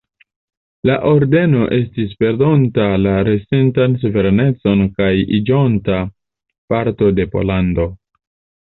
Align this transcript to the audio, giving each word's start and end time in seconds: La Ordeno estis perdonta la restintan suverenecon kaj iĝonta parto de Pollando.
La 0.89 0.95
Ordeno 1.09 1.65
estis 1.77 2.15
perdonta 2.23 2.87
la 3.03 3.13
restintan 3.29 3.99
suverenecon 4.07 4.85
kaj 4.99 5.13
iĝonta 5.41 6.03
parto 6.75 7.15
de 7.21 7.33
Pollando. 7.37 7.91